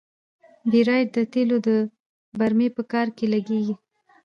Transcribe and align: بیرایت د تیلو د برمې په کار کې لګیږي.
بیرایت 0.71 1.09
د 1.15 1.17
تیلو 1.33 1.57
د 1.67 1.69
برمې 2.39 2.67
په 2.75 2.83
کار 2.91 3.07
کې 3.17 3.25
لګیږي. 3.33 3.75